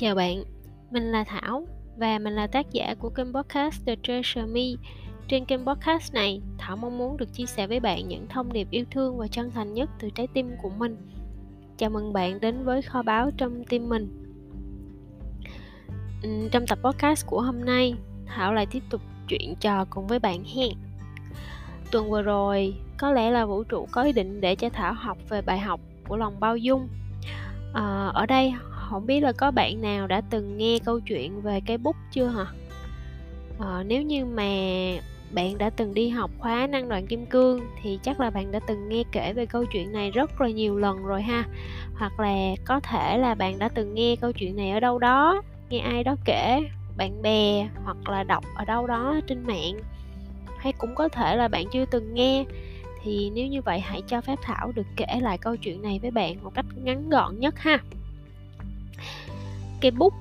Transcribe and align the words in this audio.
Chào 0.00 0.14
bạn, 0.14 0.44
mình 0.90 1.02
là 1.02 1.24
Thảo 1.24 1.66
và 1.96 2.18
mình 2.18 2.34
là 2.34 2.46
tác 2.46 2.66
giả 2.70 2.94
của 2.98 3.10
kênh 3.10 3.32
podcast 3.32 3.86
The 3.86 3.96
Treasure 4.02 4.46
Me. 4.46 4.62
Trên 5.28 5.44
kênh 5.44 5.66
podcast 5.66 6.14
này, 6.14 6.40
Thảo 6.58 6.76
mong 6.76 6.98
muốn 6.98 7.16
được 7.16 7.32
chia 7.32 7.46
sẻ 7.46 7.66
với 7.66 7.80
bạn 7.80 8.08
những 8.08 8.26
thông 8.28 8.52
điệp 8.52 8.70
yêu 8.70 8.84
thương 8.90 9.18
và 9.18 9.26
chân 9.28 9.50
thành 9.50 9.74
nhất 9.74 9.90
từ 9.98 10.10
trái 10.10 10.26
tim 10.34 10.50
của 10.62 10.70
mình. 10.78 10.96
Chào 11.76 11.90
mừng 11.90 12.12
bạn 12.12 12.40
đến 12.40 12.64
với 12.64 12.82
kho 12.82 13.02
báo 13.02 13.30
trong 13.36 13.64
tim 13.64 13.88
mình. 13.88 14.22
Trong 16.52 16.66
tập 16.66 16.78
podcast 16.82 17.26
của 17.26 17.40
hôm 17.40 17.64
nay, 17.64 17.94
Thảo 18.26 18.54
lại 18.54 18.66
tiếp 18.66 18.82
tục 18.90 19.00
chuyện 19.28 19.54
trò 19.60 19.84
cùng 19.90 20.06
với 20.06 20.18
bạn 20.18 20.44
hen. 20.56 20.70
Tuần 21.90 22.10
vừa 22.10 22.22
rồi, 22.22 22.74
có 22.98 23.12
lẽ 23.12 23.30
là 23.30 23.46
vũ 23.46 23.62
trụ 23.62 23.88
có 23.90 24.02
ý 24.02 24.12
định 24.12 24.40
để 24.40 24.54
cho 24.54 24.68
Thảo 24.68 24.92
học 24.94 25.18
về 25.28 25.42
bài 25.42 25.58
học 25.58 25.80
của 26.08 26.16
lòng 26.16 26.40
bao 26.40 26.56
dung. 26.56 26.88
À, 27.74 28.10
ở 28.14 28.26
đây 28.26 28.54
không 28.90 29.06
biết 29.06 29.20
là 29.20 29.32
có 29.32 29.50
bạn 29.50 29.80
nào 29.80 30.06
đã 30.06 30.20
từng 30.30 30.58
nghe 30.58 30.78
câu 30.84 31.00
chuyện 31.00 31.40
về 31.42 31.60
cái 31.66 31.78
bút 31.78 31.96
chưa 32.12 32.26
hả? 32.26 32.46
À, 33.58 33.82
nếu 33.86 34.02
như 34.02 34.24
mà 34.24 34.44
bạn 35.30 35.58
đã 35.58 35.70
từng 35.70 35.94
đi 35.94 36.08
học 36.08 36.30
khóa 36.38 36.66
năng 36.66 36.88
đoạn 36.88 37.06
kim 37.06 37.26
cương 37.26 37.60
thì 37.82 37.98
chắc 38.02 38.20
là 38.20 38.30
bạn 38.30 38.52
đã 38.52 38.60
từng 38.66 38.88
nghe 38.88 39.02
kể 39.12 39.32
về 39.32 39.46
câu 39.46 39.64
chuyện 39.64 39.92
này 39.92 40.10
rất 40.10 40.40
là 40.40 40.48
nhiều 40.48 40.78
lần 40.78 41.04
rồi 41.04 41.22
ha. 41.22 41.44
Hoặc 41.94 42.20
là 42.20 42.54
có 42.64 42.80
thể 42.80 43.18
là 43.18 43.34
bạn 43.34 43.58
đã 43.58 43.68
từng 43.68 43.94
nghe 43.94 44.16
câu 44.16 44.32
chuyện 44.32 44.56
này 44.56 44.70
ở 44.70 44.80
đâu 44.80 44.98
đó 44.98 45.42
nghe 45.68 45.78
ai 45.78 46.04
đó 46.04 46.16
kể 46.24 46.60
bạn 46.96 47.22
bè 47.22 47.68
hoặc 47.84 48.08
là 48.08 48.22
đọc 48.22 48.44
ở 48.54 48.64
đâu 48.64 48.86
đó 48.86 49.20
trên 49.26 49.46
mạng. 49.46 49.80
Hay 50.58 50.72
cũng 50.72 50.94
có 50.94 51.08
thể 51.08 51.36
là 51.36 51.48
bạn 51.48 51.64
chưa 51.72 51.84
từng 51.84 52.14
nghe. 52.14 52.44
Thì 53.02 53.30
nếu 53.34 53.46
như 53.46 53.62
vậy 53.62 53.80
hãy 53.80 54.02
cho 54.06 54.20
phép 54.20 54.38
thảo 54.42 54.72
được 54.72 54.86
kể 54.96 55.20
lại 55.20 55.38
câu 55.38 55.56
chuyện 55.56 55.82
này 55.82 55.98
với 56.02 56.10
bạn 56.10 56.44
một 56.44 56.54
cách 56.54 56.66
ngắn 56.82 57.10
gọn 57.10 57.40
nhất 57.40 57.58
ha 57.58 57.78
cây 59.80 59.90
bút 59.90 60.14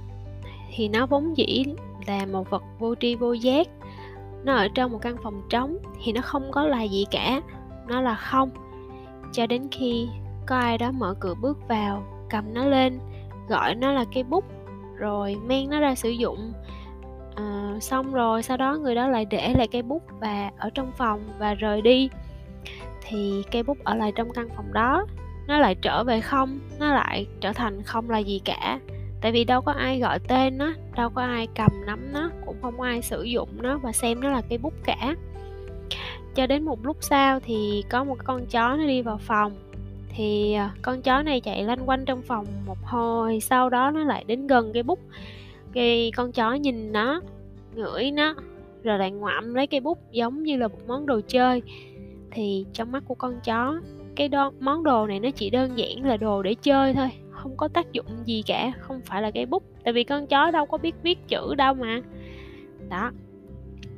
thì 0.76 0.88
nó 0.88 1.06
vốn 1.06 1.38
dĩ 1.38 1.66
là 2.08 2.26
một 2.26 2.50
vật 2.50 2.64
vô 2.80 2.96
tri 2.96 3.16
vô 3.16 3.34
giác. 3.34 3.68
Nó 4.44 4.56
ở 4.56 4.68
trong 4.68 4.92
một 4.92 5.00
căn 5.02 5.16
phòng 5.24 5.42
trống 5.50 5.78
thì 6.04 6.12
nó 6.12 6.22
không 6.22 6.52
có 6.52 6.64
là 6.66 6.84
gì 6.84 7.06
cả 7.12 7.42
nó 7.88 8.02
là 8.02 8.16
không. 8.16 8.50
Cho 9.32 9.48
đến 9.48 9.68
khi 9.72 10.08
có 10.46 10.56
ai 10.56 10.78
đó 10.78 10.92
mở 10.92 11.16
cửa 11.20 11.34
bước 11.42 11.68
vào 11.68 12.04
cầm 12.30 12.54
nó 12.54 12.66
lên 12.66 13.00
gọi 13.50 13.76
nó 13.76 13.92
là 13.92 14.06
cây 14.14 14.24
bút 14.24 14.46
rồi 14.96 15.38
mang 15.46 15.70
nó 15.70 15.80
ra 15.80 15.96
sử 15.96 16.10
dụng. 16.10 16.54
À, 17.36 17.78
xong 17.82 18.14
rồi 18.14 18.44
sau 18.44 18.58
đó 18.58 18.76
người 18.76 18.96
đó 18.96 19.08
lại 19.08 19.26
để 19.26 19.54
lại 19.54 19.68
cây 19.68 19.82
bút 19.82 20.04
và 20.20 20.52
ở 20.58 20.70
trong 20.70 20.92
phòng 20.98 21.22
và 21.40 21.54
rời 21.54 21.82
đi. 21.82 22.10
Thì 23.02 23.44
cây 23.52 23.64
bút 23.64 23.78
ở 23.84 23.96
lại 23.96 24.12
trong 24.16 24.34
căn 24.34 24.50
phòng 24.56 24.74
đó 24.74 25.06
nó 25.48 25.60
lại 25.60 25.76
trở 25.76 26.04
về 26.04 26.22
không 26.22 26.60
nó 26.80 26.94
lại 26.94 27.28
trở 27.42 27.54
thành 27.54 27.84
không 27.84 28.10
là 28.10 28.18
gì 28.18 28.42
cả 28.46 28.80
tại 29.22 29.32
vì 29.32 29.44
đâu 29.44 29.62
có 29.62 29.72
ai 29.72 30.00
gọi 30.00 30.20
tên 30.20 30.58
nó 30.58 30.74
đâu 30.96 31.10
có 31.10 31.22
ai 31.22 31.48
cầm 31.56 31.72
nắm 31.86 32.14
nó, 32.14 32.30
cũng 32.46 32.56
không 32.62 32.82
ai 32.82 33.02
sử 33.02 33.24
dụng 33.24 33.50
nó 33.62 33.78
và 33.78 33.92
xem 33.92 34.22
nó 34.22 34.30
là 34.30 34.42
cây 34.50 34.58
bút 34.58 34.74
cả. 34.84 35.16
Cho 36.36 36.48
đến 36.48 36.64
một 36.64 36.86
lúc 36.86 36.98
sau 37.00 37.40
thì 37.40 37.84
có 37.90 38.04
một 38.04 38.18
con 38.24 38.46
chó 38.46 38.76
nó 38.76 38.88
đi 38.88 39.02
vào 39.02 39.18
phòng. 39.18 39.54
Thì 40.10 40.54
à, 40.54 40.72
con 40.82 41.02
chó 41.02 41.22
này 41.22 41.42
chạy 41.42 41.64
lanh 41.64 41.90
quanh 41.90 42.06
trong 42.06 42.22
phòng 42.22 42.46
một 42.66 42.78
hồi, 42.84 43.40
sau 43.40 43.70
đó 43.70 43.92
nó 43.92 44.04
lại 44.04 44.24
đến 44.28 44.48
gần 44.48 44.72
cây 44.74 44.84
bút. 44.84 45.00
Cây 45.74 46.12
con 46.16 46.32
chó 46.32 46.54
nhìn 46.54 46.92
nó, 46.92 47.22
ngửi 47.76 48.12
nó, 48.12 48.36
rồi 48.84 49.00
lại 49.00 49.12
ngoạm 49.12 49.54
lấy 49.54 49.68
cây 49.68 49.80
bút 49.80 49.98
giống 50.12 50.44
như 50.44 50.58
là 50.58 50.68
một 50.68 50.88
món 50.88 51.06
đồ 51.06 51.22
chơi. 51.28 51.62
Thì 52.32 52.66
trong 52.74 52.92
mắt 52.92 53.04
của 53.08 53.16
con 53.16 53.40
chó, 53.44 53.82
cái 54.16 54.28
đó 54.28 54.52
món 54.60 54.84
đồ 54.84 55.08
này 55.08 55.20
nó 55.20 55.30
chỉ 55.32 55.50
đơn 55.50 55.78
giản 55.78 56.06
là 56.06 56.18
đồ 56.18 56.44
để 56.44 56.54
chơi 56.54 56.94
thôi 56.94 57.10
không 57.40 57.58
có 57.58 57.68
tác 57.68 57.92
dụng 57.92 58.06
gì 58.26 58.44
cả 58.48 58.72
không 58.80 59.02
phải 59.06 59.22
là 59.22 59.32
cây 59.32 59.46
bút. 59.46 59.64
Tại 59.84 59.94
vì 59.94 60.04
con 60.04 60.28
chó 60.28 60.52
đâu 60.52 60.66
có 60.66 60.78
biết 60.78 60.96
viết 61.04 61.28
chữ 61.28 61.56
đâu 61.56 61.74
mà. 61.74 62.02
Đó. 62.90 63.12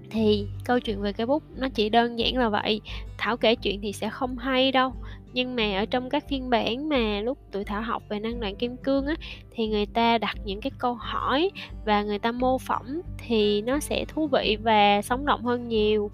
Thì 0.09 0.47
câu 0.66 0.79
chuyện 0.79 1.02
về 1.02 1.13
cây 1.13 1.28
bút 1.28 1.44
nó 1.56 1.69
chỉ 1.69 1.90
đơn 1.90 2.19
giản 2.19 2.38
là 2.38 2.50
vậy. 2.50 2.81
Thảo 3.18 3.38
kể 3.38 3.56
chuyện 3.56 3.81
thì 3.81 3.94
sẽ 3.94 4.09
không 4.09 4.38
hay 4.38 4.72
đâu. 4.72 4.94
Nhưng 5.34 5.56
mà 5.56 5.78
ở 5.78 5.85
trong 5.85 6.09
các 6.09 6.30
phiên 6.30 6.50
bản 6.50 6.90
mà 6.90 7.22
lúc 7.22 7.38
tụi 7.51 7.63
thảo 7.63 7.81
học 7.81 8.03
về 8.09 8.19
năng 8.19 8.40
lượng 8.40 8.56
kim 8.56 8.78
cương 8.78 9.06
á 9.06 9.16
thì 9.51 9.68
người 9.68 9.85
ta 9.85 10.18
đặt 10.18 10.35
những 10.46 10.62
cái 10.62 10.72
câu 10.78 10.94
hỏi 10.94 11.51
và 11.85 12.03
người 12.03 12.19
ta 12.19 12.31
mô 12.31 12.57
phỏng 12.57 13.01
thì 13.18 13.62
nó 13.62 13.80
sẽ 13.80 14.06
thú 14.07 14.28
vị 14.28 14.57
và 14.63 15.01
sống 15.01 15.25
động 15.25 15.44
hơn 15.44 15.68
nhiều. 15.68 16.12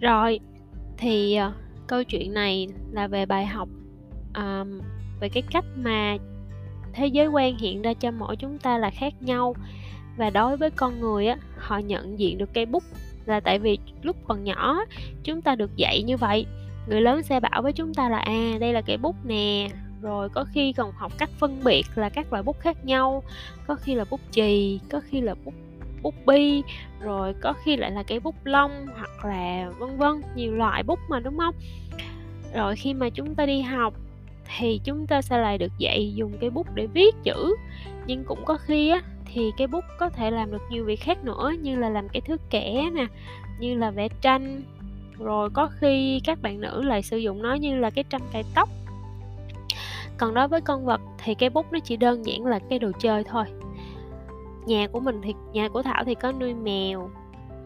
Rồi 0.00 0.40
thì 0.98 1.34
ờ, 1.34 1.52
câu 1.86 2.04
chuyện 2.04 2.34
này 2.34 2.68
là 2.92 3.06
về 3.06 3.26
bài 3.26 3.46
học 3.46 3.68
um, 4.34 4.80
về 5.24 5.28
cái 5.28 5.42
cách 5.50 5.64
mà 5.76 6.16
thế 6.92 7.06
giới 7.06 7.26
quan 7.26 7.58
hiện 7.58 7.82
ra 7.82 7.94
cho 7.94 8.10
mỗi 8.10 8.36
chúng 8.36 8.58
ta 8.58 8.78
là 8.78 8.90
khác 8.90 9.12
nhau. 9.20 9.54
Và 10.16 10.30
đối 10.30 10.56
với 10.56 10.70
con 10.70 11.00
người 11.00 11.26
á, 11.26 11.36
họ 11.58 11.78
nhận 11.78 12.18
diện 12.18 12.38
được 12.38 12.54
cây 12.54 12.66
bút 12.66 12.82
là 13.26 13.40
tại 13.40 13.58
vì 13.58 13.78
lúc 14.02 14.16
còn 14.28 14.44
nhỏ 14.44 14.84
chúng 15.22 15.42
ta 15.42 15.54
được 15.54 15.76
dạy 15.76 16.02
như 16.02 16.16
vậy. 16.16 16.46
Người 16.88 17.00
lớn 17.00 17.22
sẽ 17.22 17.40
bảo 17.40 17.62
với 17.62 17.72
chúng 17.72 17.94
ta 17.94 18.08
là 18.08 18.18
à 18.18 18.52
đây 18.60 18.72
là 18.72 18.80
cây 18.80 18.96
bút 18.96 19.16
nè, 19.24 19.68
rồi 20.02 20.28
có 20.28 20.44
khi 20.44 20.72
còn 20.72 20.92
học 20.92 21.12
cách 21.18 21.30
phân 21.38 21.60
biệt 21.64 21.86
là 21.94 22.08
các 22.08 22.32
loại 22.32 22.42
bút 22.42 22.60
khác 22.60 22.84
nhau. 22.84 23.22
Có 23.66 23.74
khi 23.74 23.94
là 23.94 24.04
bút 24.10 24.20
chì, 24.30 24.80
có 24.90 25.00
khi 25.10 25.20
là 25.20 25.34
bút 25.44 25.54
bút 26.02 26.14
bi, 26.26 26.62
rồi 27.00 27.34
có 27.40 27.52
khi 27.64 27.76
lại 27.76 27.90
là 27.90 28.02
cây 28.02 28.20
bút 28.20 28.34
lông 28.44 28.86
hoặc 28.96 29.24
là 29.24 29.70
vân 29.78 29.96
vân, 29.96 30.22
nhiều 30.36 30.54
loại 30.54 30.82
bút 30.82 30.98
mà, 31.08 31.20
đúng 31.20 31.38
không? 31.38 31.54
Rồi 32.54 32.76
khi 32.76 32.94
mà 32.94 33.08
chúng 33.10 33.34
ta 33.34 33.46
đi 33.46 33.60
học 33.60 33.94
thì 34.56 34.80
chúng 34.84 35.06
ta 35.06 35.22
sẽ 35.22 35.38
lại 35.38 35.58
được 35.58 35.72
dạy 35.78 36.12
dùng 36.14 36.32
cái 36.40 36.50
bút 36.50 36.66
để 36.74 36.86
viết 36.86 37.14
chữ. 37.22 37.56
Nhưng 38.06 38.24
cũng 38.24 38.44
có 38.44 38.56
khi 38.56 38.88
á, 38.88 39.02
thì 39.24 39.50
cái 39.56 39.66
bút 39.66 39.84
có 39.98 40.08
thể 40.08 40.30
làm 40.30 40.52
được 40.52 40.62
nhiều 40.70 40.84
việc 40.84 41.00
khác 41.00 41.24
nữa, 41.24 41.52
như 41.62 41.76
là 41.76 41.88
làm 41.88 42.08
cái 42.08 42.20
thước 42.20 42.40
kẻ 42.50 42.90
nè, 42.94 43.06
như 43.58 43.74
là 43.74 43.90
vẽ 43.90 44.08
tranh. 44.20 44.62
Rồi 45.18 45.50
có 45.50 45.70
khi 45.80 46.20
các 46.24 46.42
bạn 46.42 46.60
nữ 46.60 46.82
lại 46.82 47.02
sử 47.02 47.16
dụng 47.16 47.42
nó 47.42 47.54
như 47.54 47.76
là 47.76 47.90
cái 47.90 48.04
tranh 48.04 48.22
cài 48.32 48.42
tóc. 48.54 48.68
Còn 50.16 50.34
đối 50.34 50.48
với 50.48 50.60
con 50.60 50.84
vật 50.84 51.00
thì 51.24 51.34
cái 51.34 51.50
bút 51.50 51.72
nó 51.72 51.78
chỉ 51.84 51.96
đơn 51.96 52.26
giản 52.26 52.46
là 52.46 52.58
cái 52.70 52.78
đồ 52.78 52.90
chơi 52.98 53.24
thôi. 53.24 53.44
Nhà 54.66 54.86
của 54.86 55.00
mình 55.00 55.20
thì, 55.22 55.34
nhà 55.52 55.68
của 55.68 55.82
thảo 55.82 56.04
thì 56.04 56.14
có 56.14 56.32
nuôi 56.32 56.54
mèo. 56.54 57.10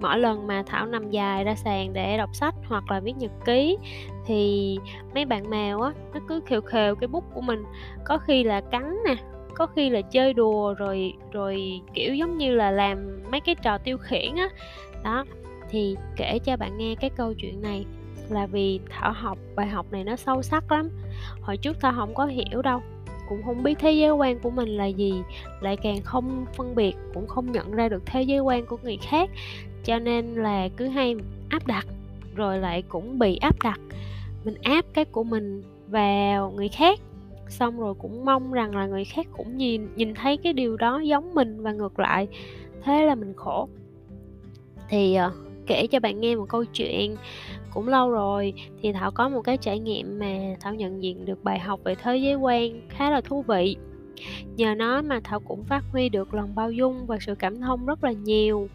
Mỗi 0.00 0.18
lần 0.18 0.46
mà 0.46 0.62
thảo 0.66 0.86
nằm 0.86 1.10
dài 1.10 1.44
ra 1.44 1.54
sàn 1.54 1.92
để 1.92 2.16
đọc 2.16 2.30
sách 2.32 2.54
hoặc 2.68 2.90
là 2.90 3.00
viết 3.00 3.16
nhật 3.16 3.30
ký, 3.44 3.76
thì 4.26 4.76
mấy 5.14 5.24
bạn 5.24 5.50
mèo 5.50 5.80
á, 5.80 5.92
nó 6.14 6.20
cứ 6.28 6.40
khều 6.46 6.60
khều 6.60 6.94
cái 6.94 7.08
bút 7.08 7.24
của 7.34 7.40
mình. 7.40 7.64
Có 8.04 8.18
khi 8.18 8.44
là 8.44 8.60
cắn 8.60 8.96
nè, 9.06 9.16
có 9.54 9.66
khi 9.66 9.90
là 9.90 10.00
chơi 10.02 10.32
đùa 10.32 10.74
rồi 10.74 11.12
rồi, 11.32 11.80
kiểu, 11.94 12.14
giống 12.14 12.38
như 12.38 12.54
là 12.54 12.70
làm 12.70 13.22
mấy 13.30 13.40
cái 13.40 13.54
trò 13.54 13.78
tiêu 13.78 13.98
khiển 13.98 14.36
á. 14.36 14.48
Đó, 15.04 15.24
thì 15.70 15.96
kể 16.16 16.38
cho 16.38 16.56
bạn 16.56 16.78
nghe 16.78 16.94
cái 16.94 17.10
câu 17.10 17.34
chuyện 17.34 17.62
này 17.62 17.84
là 18.28 18.46
vì 18.46 18.80
thảo 18.90 19.12
học, 19.12 19.38
bài 19.56 19.66
học 19.66 19.86
này 19.90 20.04
nó 20.04 20.16
sâu 20.16 20.42
sắc 20.42 20.72
lắm. 20.72 20.90
Hồi 21.40 21.56
trước 21.56 21.76
thảo 21.80 21.92
không 21.96 22.14
có 22.14 22.26
hiểu 22.26 22.62
đâu, 22.62 22.82
cũng 23.28 23.42
không 23.42 23.62
biết 23.62 23.78
thế 23.78 23.92
giới 23.92 24.10
quan 24.10 24.38
của 24.38 24.50
mình 24.50 24.68
là 24.68 24.86
gì, 24.86 25.22
lại 25.60 25.76
càng 25.76 26.02
không 26.04 26.46
phân 26.56 26.74
biệt, 26.74 26.96
cũng 27.14 27.26
không 27.26 27.52
nhận 27.52 27.70
ra 27.70 27.88
được 27.88 28.02
thế 28.06 28.22
giới 28.22 28.40
quan 28.40 28.66
của 28.66 28.76
người 28.82 28.98
khác. 29.02 29.30
Cho 29.84 29.98
nên 29.98 30.34
là 30.34 30.68
cứ 30.76 30.88
hay 30.88 31.14
áp 31.48 31.66
đặt 31.66 31.86
rồi 32.38 32.58
lại 32.58 32.82
cũng 32.82 33.18
bị 33.18 33.36
áp 33.36 33.62
đặt. 33.62 33.80
Mình 34.44 34.54
áp 34.62 34.84
cái 34.94 35.04
của 35.04 35.24
mình 35.24 35.62
vào 35.88 36.50
người 36.50 36.68
khác 36.68 37.00
xong 37.48 37.80
rồi 37.80 37.94
cũng 37.94 38.24
mong 38.24 38.52
rằng 38.52 38.76
là 38.76 38.86
người 38.86 39.04
khác 39.04 39.26
cũng 39.36 39.56
nhìn 39.56 39.88
nhìn 39.96 40.14
thấy 40.14 40.36
cái 40.36 40.52
điều 40.52 40.76
đó 40.76 41.00
giống 41.00 41.34
mình 41.34 41.62
và 41.62 41.72
ngược 41.72 41.98
lại. 41.98 42.28
Thế 42.82 43.06
là 43.06 43.14
mình 43.14 43.32
khổ. 43.36 43.68
Thì 44.88 45.18
uh, 45.26 45.32
kể 45.66 45.86
cho 45.86 46.00
bạn 46.00 46.20
nghe 46.20 46.36
một 46.36 46.46
câu 46.48 46.64
chuyện 46.64 47.16
cũng 47.74 47.88
lâu 47.88 48.10
rồi. 48.10 48.54
Thì 48.82 48.92
thảo 48.92 49.10
có 49.10 49.28
một 49.28 49.40
cái 49.42 49.56
trải 49.56 49.78
nghiệm 49.78 50.18
mà 50.18 50.56
thảo 50.60 50.74
nhận 50.74 51.02
diện 51.02 51.24
được 51.24 51.44
bài 51.44 51.58
học 51.58 51.80
về 51.84 51.94
thế 51.94 52.16
giới 52.16 52.34
quan 52.34 52.80
khá 52.88 53.10
là 53.10 53.20
thú 53.20 53.42
vị. 53.42 53.76
Nhờ 54.56 54.74
nó 54.74 55.02
mà 55.02 55.20
thảo 55.24 55.40
cũng 55.40 55.64
phát 55.64 55.84
huy 55.92 56.08
được 56.08 56.34
lòng 56.34 56.54
bao 56.54 56.70
dung 56.70 57.06
và 57.06 57.18
sự 57.20 57.34
cảm 57.34 57.60
thông 57.60 57.86
rất 57.86 58.04
là 58.04 58.12
nhiều 58.12 58.68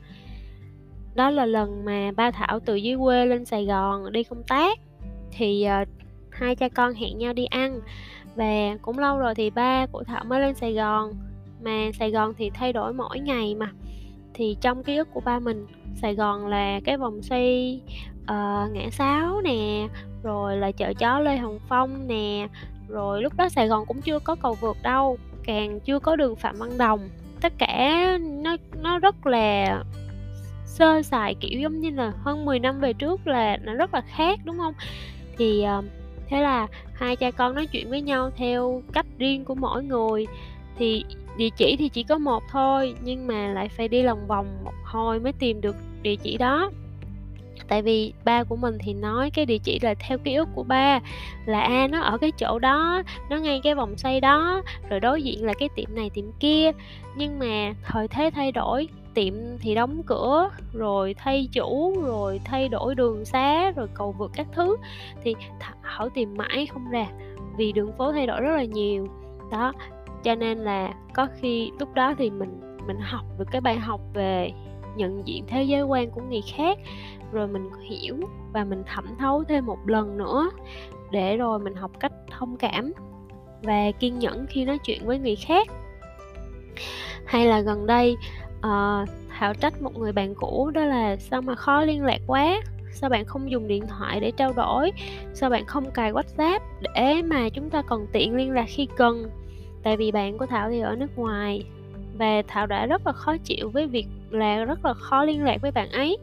đó 1.15 1.30
là 1.30 1.45
lần 1.45 1.86
mà 1.86 2.12
ba 2.15 2.31
thảo 2.31 2.60
từ 2.60 2.75
dưới 2.75 2.98
quê 2.98 3.25
lên 3.25 3.45
sài 3.45 3.65
gòn 3.65 4.12
đi 4.12 4.24
công 4.24 4.44
tác. 4.44 4.80
Thì 5.31 5.68
uh, 5.81 5.88
hai 6.30 6.56
cha 6.56 6.69
con 6.69 6.94
hẹn 6.94 7.18
nhau 7.18 7.33
đi 7.33 7.45
ăn. 7.45 7.80
Và 8.36 8.77
cũng 8.81 9.00
lâu 9.00 9.18
rồi 9.18 9.36
thì 9.36 9.50
ba 9.50 9.86
của 9.86 10.04
thảo 10.04 10.24
mới 10.24 10.42
lên 10.42 10.56
sài 10.56 10.74
gòn. 10.74 11.13
Mà 11.62 11.89
sài 12.00 12.12
gòn 12.12 12.33
thì 12.38 12.50
thay 12.50 12.74
đổi 12.74 12.94
mỗi 12.94 13.19
ngày 13.19 13.56
mà. 13.56 13.71
Thì 14.33 14.57
trong 14.62 14.83
ký 14.83 14.98
ức 14.98 15.07
của 15.13 15.21
ba 15.25 15.39
mình 15.39 15.65
sài 16.01 16.15
gòn 16.15 16.48
là 16.48 16.80
cái 16.86 16.98
vòng 16.98 17.21
xoay 17.21 17.81
uh, 18.21 18.71
ngã 18.71 18.89
sáu 18.92 19.42
nè 19.42 19.88
rồi 20.24 20.57
là 20.57 20.71
chợ 20.71 20.94
chó 20.94 21.19
lê 21.19 21.38
hồng 21.38 21.60
phong 21.69 22.07
nè. 22.07 22.48
Rồi 22.88 23.21
lúc 23.21 23.33
đó 23.38 23.50
sài 23.50 23.68
gòn 23.68 23.86
cũng 23.86 24.01
chưa 24.01 24.19
có 24.19 24.36
cầu 24.36 24.54
vượt 24.62 24.77
đâu 24.83 25.18
càng 25.44 25.80
chưa 25.80 26.00
có 26.00 26.15
đường 26.15 26.36
phạm 26.36 26.56
văn 26.57 26.77
đồng. 26.77 27.10
Tất 27.42 27.54
cả 27.57 28.01
nó 28.44 28.56
nó 28.81 29.00
rất 29.00 29.25
là 29.25 29.80
sơ 30.73 31.01
sài 31.01 31.35
kiểu 31.35 31.59
giống 31.59 31.79
như 31.79 31.89
là 31.89 32.11
hơn 32.23 32.45
10 32.45 32.59
năm 32.59 32.79
về 32.79 32.93
trước 32.93 33.27
là 33.27 33.57
nó 33.57 33.73
rất 33.73 33.93
là 33.93 34.01
khác 34.01 34.39
đúng 34.45 34.57
không? 34.57 34.73
Thì 35.37 35.65
uh, 35.79 35.85
thế 36.27 36.41
là 36.41 36.67
hai 36.93 37.15
cha 37.15 37.31
con 37.31 37.55
nói 37.55 37.65
chuyện 37.65 37.89
với 37.89 38.01
nhau 38.01 38.31
theo 38.35 38.81
cách 38.93 39.05
riêng 39.17 39.45
của 39.45 39.55
mỗi 39.55 39.83
người. 39.83 40.27
Thì 40.77 41.05
địa 41.37 41.49
chỉ 41.57 41.75
thì 41.79 41.89
chỉ 41.89 42.03
có 42.03 42.17
một 42.17 42.43
thôi 42.51 42.95
nhưng 43.03 43.27
mà 43.27 43.47
lại 43.47 43.69
phải 43.69 43.87
đi 43.87 44.01
lòng 44.01 44.27
vòng 44.27 44.47
một 44.63 44.73
hồi 44.83 45.19
mới 45.19 45.33
tìm 45.33 45.61
được 45.61 45.75
địa 46.01 46.15
chỉ 46.15 46.37
đó. 46.37 46.71
Tại 47.67 47.81
vì 47.81 48.13
ba 48.25 48.43
của 48.43 48.55
mình 48.55 48.77
thì 48.79 48.93
nói 48.93 49.29
cái 49.29 49.45
địa 49.45 49.57
chỉ 49.57 49.79
là 49.81 49.93
theo 49.93 50.17
ký 50.17 50.33
ức 50.35 50.49
của 50.55 50.63
ba 50.63 50.99
là 51.45 51.61
a 51.61 51.87
nó 51.87 52.01
ở 52.01 52.17
cái 52.17 52.31
chỗ 52.31 52.59
đó 52.59 53.03
nó 53.29 53.37
ngay 53.37 53.61
cái 53.63 53.75
vòng 53.75 53.97
xoay 53.97 54.21
đó 54.21 54.61
rồi 54.89 54.99
đối 54.99 55.23
diện 55.23 55.45
là 55.45 55.53
cái 55.53 55.69
tiệm 55.75 55.95
này 55.95 56.09
tiệm 56.13 56.25
kia. 56.39 56.71
Nhưng 57.15 57.39
mà 57.39 57.73
thời 57.83 58.07
thế 58.07 58.29
thay 58.33 58.51
đổi 58.51 58.87
tiệm 59.13 59.33
thì 59.60 59.75
đóng 59.75 60.01
cửa, 60.06 60.50
rồi 60.74 61.15
thay 61.18 61.50
chủ, 61.51 62.01
rồi 62.01 62.42
thay 62.45 62.69
đổi 62.69 62.95
đường 62.95 63.25
xá, 63.25 63.71
rồi 63.71 63.88
cầu 63.94 64.15
vượt 64.18 64.31
các 64.36 64.48
thứ. 64.51 64.77
Thì 65.24 65.36
hỏi 65.81 66.10
tìm 66.13 66.33
mãi 66.38 66.68
không 66.74 66.89
ra, 66.89 67.06
vì 67.57 67.71
đường 67.71 67.92
phố 67.98 68.12
thay 68.12 68.27
đổi 68.27 68.42
rất 68.42 68.56
là 68.56 68.63
nhiều. 68.63 69.07
Đó, 69.51 69.74
cho 70.24 70.36
nên 70.36 70.57
là 70.57 70.94
có 71.13 71.27
khi 71.39 71.71
lúc 71.80 71.94
đó 71.94 72.13
thì 72.18 72.30
mình 72.30 72.60
mình 72.88 73.00
học 73.00 73.25
được 73.39 73.45
cái 73.51 73.62
bài 73.62 73.75
học 73.75 74.01
về 74.13 74.51
nhận 74.95 75.27
diện 75.27 75.44
thế 75.48 75.63
giới 75.63 75.81
quan 75.81 76.12
của 76.12 76.21
người 76.21 76.42
khác, 76.56 76.77
rồi 77.31 77.48
mình 77.48 77.69
hiểu 77.89 78.15
và 78.54 78.63
mình 78.63 78.83
thẩm 78.86 79.06
thấu 79.19 79.44
thêm 79.44 79.65
một 79.65 79.77
lần 79.86 80.18
nữa, 80.18 80.50
để 81.12 81.38
rồi 81.38 81.60
mình 81.60 81.75
học 81.75 81.92
cách 82.00 82.12
thông 82.31 82.57
cảm 82.57 82.94
và 83.63 83.92
kiên 84.00 84.19
nhẫn 84.19 84.45
khi 84.50 84.65
nói 84.65 84.77
chuyện 84.77 85.06
với 85.06 85.19
người 85.19 85.36
khác. 85.36 85.68
Hay 87.25 87.45
là 87.45 87.60
gần 87.60 87.86
đây 87.86 88.15
uh, 88.68 89.10
thảo 89.30 89.54
trách 89.54 89.81
một 89.81 89.98
người 89.98 90.12
bạn 90.12 90.36
cũ 90.36 90.71
đó 90.74 90.86
là 90.86 91.15
sao 91.15 91.42
mà 91.42 91.56
khó 91.56 91.81
liên 91.81 92.04
lạc 92.04 92.19
quá? 92.27 92.62
Sao 92.92 93.10
bạn 93.10 93.25
không 93.25 93.51
dùng 93.51 93.68
điện 93.68 93.88
thoại 93.88 94.19
để 94.19 94.31
trao 94.31 94.54
đổi? 94.54 94.92
Sao 95.33 95.50
bạn 95.50 95.65
không 95.65 95.92
cài 95.92 96.13
whatsapp 96.13 96.60
để 96.95 97.21
mà 97.21 97.50
chúng 97.50 97.69
ta 97.69 97.81
còn 97.81 98.07
tiện 98.12 98.36
liên 98.36 98.51
lạc 98.51 98.65
khi 98.68 98.88
cần? 98.98 99.30
Tại 99.83 99.98
vì 99.98 100.12
bạn 100.12 100.38
của 100.38 100.45
thảo 100.45 100.69
thì 100.69 100.80
ở 100.80 100.95
nước 100.95 101.18
ngoài 101.18 101.63
và 102.18 102.42
thảo 102.48 102.68
đã 102.68 102.86
rất 102.86 103.07
là 103.07 103.13
khó 103.13 103.38
chịu 103.38 103.69
với 103.69 103.88
việc 103.88 104.07
là 104.30 104.65
rất 104.65 104.86
là 104.86 104.94
khó 104.94 105.24
liên 105.24 105.44
lạc 105.44 105.57
với 105.62 105.71
bạn 105.71 105.92
ấy. 105.92 106.18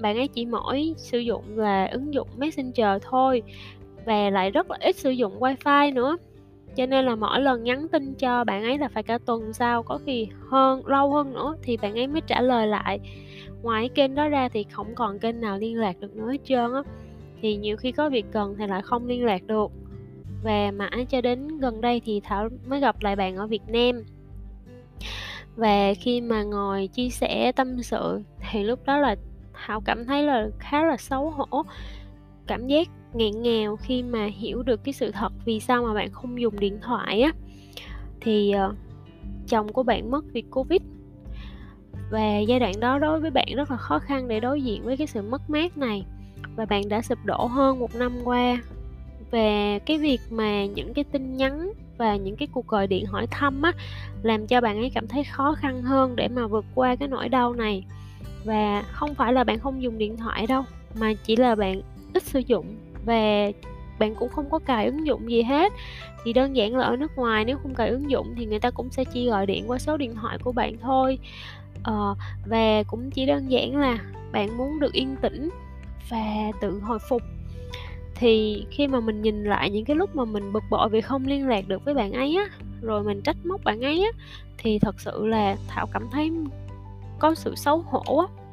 Bạn 0.00 0.16
ấy 0.16 0.28
chỉ 0.28 0.46
mỗi 0.46 0.94
sử 0.96 1.18
dụng 1.18 1.58
là 1.58 1.86
ứng 1.86 2.14
dụng 2.14 2.28
messenger 2.36 3.02
thôi 3.02 3.42
và 4.04 4.30
lại 4.30 4.50
rất 4.50 4.70
là 4.70 4.76
ít 4.80 4.96
sử 4.96 5.10
dụng 5.10 5.40
wifi 5.40 5.94
nữa 5.94 6.16
cho 6.76 6.86
nên 6.86 7.04
là 7.04 7.14
mỗi 7.14 7.40
lần 7.40 7.62
nhắn 7.62 7.88
tin 7.88 8.14
cho 8.14 8.44
bạn 8.44 8.62
ấy 8.62 8.78
là 8.78 8.88
phải 8.88 9.02
cả 9.02 9.18
tuần 9.26 9.52
sau, 9.52 9.82
có 9.82 9.98
khi 10.06 10.28
hơn, 10.48 10.86
lâu 10.86 11.12
hơn 11.12 11.32
nữa 11.32 11.56
thì 11.62 11.76
bạn 11.76 11.94
ấy 11.94 12.06
mới 12.06 12.20
trả 12.26 12.40
lời 12.40 12.66
lại. 12.66 13.00
Ngoài 13.62 13.88
kênh 13.94 14.14
đó 14.14 14.28
ra 14.28 14.48
thì 14.48 14.64
không 14.70 14.94
còn 14.94 15.18
kênh 15.18 15.40
nào 15.40 15.58
liên 15.58 15.78
lạc 15.78 16.00
được 16.00 16.16
nữa 16.16 16.30
hết 16.30 16.38
trơn 16.44 16.72
á. 16.74 16.82
Thì 17.42 17.56
nhiều 17.56 17.76
khi 17.76 17.92
có 17.92 18.08
việc 18.08 18.26
cần 18.32 18.54
thì 18.58 18.66
lại 18.66 18.82
không 18.82 19.06
liên 19.06 19.24
lạc 19.24 19.42
được. 19.46 19.70
Và 20.44 20.70
mãi 20.70 21.06
cho 21.08 21.20
đến 21.20 21.58
gần 21.58 21.80
đây 21.80 22.02
thì 22.04 22.20
thảo 22.24 22.48
mới 22.66 22.80
gặp 22.80 22.96
lại 23.00 23.16
bạn 23.16 23.36
ở 23.36 23.46
việt 23.46 23.62
nam. 23.68 24.02
Và 25.56 25.94
khi 26.00 26.20
mà 26.20 26.42
ngồi 26.42 26.86
chia 26.86 27.08
sẻ 27.08 27.52
tâm 27.52 27.82
sự 27.82 28.22
thì 28.50 28.64
lúc 28.64 28.86
đó 28.86 28.98
là 28.98 29.16
thảo 29.52 29.80
cảm 29.84 30.06
thấy 30.06 30.22
là 30.22 30.48
khá 30.58 30.84
là 30.84 30.96
xấu 30.96 31.30
hổ 31.30 31.62
cảm 32.46 32.66
giác 32.66 32.88
nghẹn 33.14 33.42
ngào 33.42 33.76
khi 33.76 34.02
mà 34.02 34.26
hiểu 34.26 34.62
được 34.62 34.84
cái 34.84 34.92
sự 34.92 35.10
thật 35.10 35.32
vì 35.44 35.60
sao 35.60 35.82
mà 35.82 35.94
bạn 35.94 36.12
không 36.12 36.40
dùng 36.40 36.60
điện 36.60 36.78
thoại 36.82 37.20
á. 37.20 37.32
Thì 38.20 38.54
uh, 38.68 38.74
chồng 39.48 39.72
của 39.72 39.82
bạn 39.82 40.10
mất 40.10 40.24
vì 40.32 40.42
covid. 40.50 40.80
Và 42.10 42.38
giai 42.38 42.60
đoạn 42.60 42.80
đó 42.80 42.98
đối 42.98 43.20
với 43.20 43.30
bạn 43.30 43.48
rất 43.56 43.70
là 43.70 43.76
khó 43.76 43.98
khăn 43.98 44.28
để 44.28 44.40
đối 44.40 44.62
diện 44.62 44.82
với 44.84 44.96
cái 44.96 45.06
sự 45.06 45.22
mất 45.22 45.50
mát 45.50 45.78
này. 45.78 46.04
Và 46.56 46.64
bạn 46.64 46.88
đã 46.88 47.02
sụp 47.02 47.18
đổ 47.24 47.46
hơn 47.46 47.78
một 47.78 47.94
năm 47.94 48.12
qua. 48.24 48.62
Về 49.30 49.78
cái 49.86 49.98
việc 49.98 50.20
mà 50.30 50.66
những 50.66 50.94
cái 50.94 51.04
tin 51.04 51.36
nhắn 51.36 51.72
và 51.98 52.16
những 52.16 52.36
cái 52.36 52.48
cuộc 52.52 52.66
gọi 52.66 52.86
điện 52.86 53.06
hỏi 53.06 53.26
thăm 53.30 53.62
á 53.62 53.72
làm 54.22 54.46
cho 54.46 54.60
bạn 54.60 54.76
ấy 54.76 54.90
cảm 54.94 55.08
thấy 55.08 55.24
khó 55.24 55.54
khăn 55.54 55.82
hơn 55.82 56.16
để 56.16 56.28
mà 56.28 56.46
vượt 56.46 56.64
qua 56.74 56.96
cái 56.96 57.08
nỗi 57.08 57.28
đau 57.28 57.52
này. 57.52 57.84
Và 58.44 58.82
không 58.92 59.14
phải 59.14 59.32
là 59.32 59.44
bạn 59.44 59.58
không 59.58 59.82
dùng 59.82 59.98
điện 59.98 60.16
thoại 60.16 60.46
đâu 60.46 60.62
mà 61.00 61.12
chỉ 61.24 61.36
là 61.36 61.54
bạn 61.54 61.80
ít 62.14 62.22
sử 62.22 62.38
dụng 62.38 62.76
và 63.06 63.50
bạn 63.98 64.14
cũng 64.14 64.28
không 64.28 64.50
có 64.50 64.58
cài 64.58 64.86
ứng 64.86 65.06
dụng 65.06 65.30
gì 65.30 65.42
hết. 65.42 65.72
Thì 66.24 66.32
đơn 66.32 66.56
giản 66.56 66.76
là 66.76 66.84
ở 66.84 66.96
nước 66.96 67.16
ngoài 67.16 67.44
nếu 67.44 67.58
không 67.58 67.74
cài 67.74 67.88
ứng 67.88 68.10
dụng 68.10 68.34
thì 68.36 68.46
người 68.46 68.60
ta 68.60 68.70
cũng 68.70 68.90
sẽ 68.90 69.04
chỉ 69.04 69.28
gọi 69.28 69.46
điện 69.46 69.70
qua 69.70 69.78
số 69.78 69.96
điện 69.96 70.14
thoại 70.14 70.38
của 70.38 70.52
bạn 70.52 70.76
thôi. 70.80 71.18
Ờ, 71.82 72.14
và 72.46 72.82
cũng 72.82 73.10
chỉ 73.10 73.26
đơn 73.26 73.50
giản 73.50 73.76
là 73.76 73.98
bạn 74.32 74.58
muốn 74.58 74.80
được 74.80 74.92
yên 74.92 75.16
tĩnh 75.22 75.50
và 76.10 76.52
tự 76.60 76.80
hồi 76.80 76.98
phục. 77.08 77.22
Thì 78.14 78.64
khi 78.70 78.86
mà 78.86 79.00
mình 79.00 79.22
nhìn 79.22 79.44
lại 79.44 79.70
những 79.70 79.84
cái 79.84 79.96
lúc 79.96 80.16
mà 80.16 80.24
mình 80.24 80.52
bực 80.52 80.62
bội 80.70 80.88
vì 80.88 81.00
không 81.00 81.26
liên 81.26 81.48
lạc 81.48 81.68
được 81.68 81.84
với 81.84 81.94
bạn 81.94 82.12
ấy 82.12 82.36
á 82.36 82.44
rồi 82.82 83.02
mình 83.02 83.22
trách 83.22 83.36
móc 83.44 83.64
bạn 83.64 83.80
ấy 83.80 84.02
á 84.02 84.10
thì 84.58 84.78
thật 84.78 85.00
sự 85.00 85.26
là 85.26 85.56
thảo 85.68 85.86
cảm 85.92 86.08
thấy 86.12 86.32
có 87.18 87.34
sự 87.34 87.54
xấu 87.54 87.78
hổ 87.78 88.18
á 88.18 88.43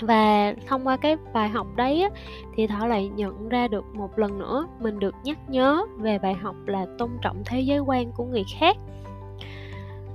và 0.00 0.54
thông 0.66 0.86
qua 0.86 0.96
cái 0.96 1.16
bài 1.32 1.48
học 1.48 1.66
đấy 1.76 2.02
á, 2.02 2.08
thì 2.54 2.66
thảo 2.66 2.88
lại 2.88 3.08
nhận 3.08 3.48
ra 3.48 3.68
được 3.68 3.84
một 3.94 4.18
lần 4.18 4.38
nữa 4.38 4.66
mình 4.80 4.98
được 4.98 5.14
nhắc 5.24 5.38
nhớ 5.48 5.82
về 5.96 6.18
bài 6.18 6.34
học 6.34 6.54
là 6.66 6.86
tôn 6.98 7.10
trọng 7.22 7.42
thế 7.46 7.60
giới 7.60 7.78
quan 7.78 8.12
của 8.12 8.24
người 8.24 8.44
khác. 8.58 8.76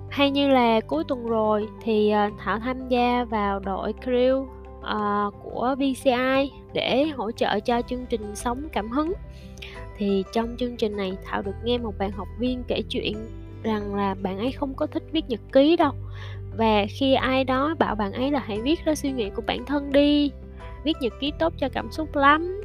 Hay 0.10 0.32
như 0.32 0.48
là 0.48 0.80
cuối 0.80 1.04
tuần 1.08 1.26
rồi 1.26 1.68
thì 1.82 2.10
à, 2.10 2.30
thảo 2.38 2.60
tham 2.60 2.88
gia 2.90 3.24
vào 3.24 3.60
đội 3.60 3.94
crew 4.06 4.46
uh, 4.84 5.34
của 5.44 5.76
vci 5.80 6.52
để 6.74 7.06
hỗ 7.16 7.32
trợ 7.32 7.60
cho 7.60 7.82
chương 7.82 8.06
trình 8.06 8.36
sống 8.36 8.68
cảm 8.72 8.90
hứng. 8.90 9.14
Thì 9.98 10.24
trong 10.34 10.56
chương 10.60 10.78
trình 10.78 10.98
này 10.98 11.18
thảo 11.26 11.42
được 11.42 11.56
nghe 11.64 11.78
một 11.78 11.94
bạn 12.00 12.12
học 12.12 12.28
viên 12.40 12.64
kể 12.68 12.82
chuyện 12.90 13.18
rằng 13.64 13.96
là 13.96 14.16
bạn 14.22 14.38
ấy 14.38 14.52
không 14.52 14.74
có 14.74 14.88
thích 14.88 15.04
viết 15.12 15.26
nhật 15.28 15.40
ký 15.52 15.76
đâu 15.76 15.92
và 16.58 16.86
khi 16.90 17.14
ai 17.14 17.44
đó 17.44 17.76
bảo 17.80 17.96
bạn 17.96 18.14
ấy 18.14 18.32
là 18.32 18.40
hãy 18.46 18.62
viết 18.62 18.86
ra 18.86 18.96
suy 18.96 19.12
nghĩ 19.12 19.30
của 19.30 19.42
bản 19.48 19.66
thân 19.66 19.92
đi. 19.92 20.32
Viết 20.84 20.98
nhật 21.02 21.14
ký 21.20 21.32
tốt 21.40 21.54
cho 21.58 21.70
cảm 21.70 21.92
xúc 21.92 22.16
lắm. 22.16 22.62